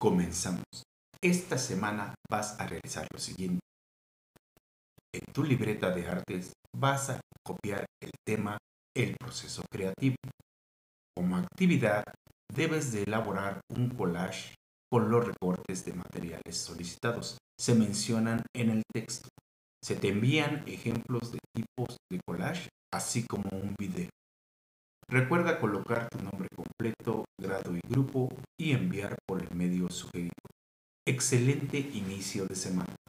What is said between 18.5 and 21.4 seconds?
en el texto. Se te envían ejemplos de